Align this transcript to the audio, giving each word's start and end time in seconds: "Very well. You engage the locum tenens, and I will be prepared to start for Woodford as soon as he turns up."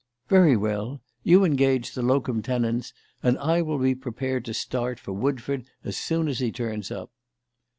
"Very 0.29 0.57
well. 0.57 0.99
You 1.21 1.45
engage 1.45 1.93
the 1.93 2.01
locum 2.01 2.41
tenens, 2.41 2.91
and 3.21 3.37
I 3.37 3.61
will 3.61 3.77
be 3.77 3.93
prepared 3.93 4.45
to 4.45 4.53
start 4.55 4.99
for 4.99 5.13
Woodford 5.13 5.65
as 5.83 5.95
soon 5.95 6.27
as 6.27 6.39
he 6.39 6.51
turns 6.51 6.89
up." 6.89 7.11